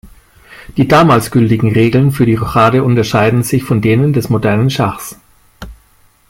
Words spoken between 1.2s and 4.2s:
gültigen Regeln für die Rochade unterscheiden sich von denen